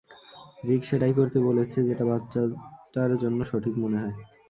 [0.67, 4.15] রিক সেটাই করতে বলেছে, যেটা বাচ্চাটার জন্য সঠিক মনে হয়।